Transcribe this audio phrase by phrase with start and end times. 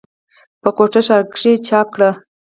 [0.61, 2.09] پۀ کوټه ښارکښې چاپ کړه۔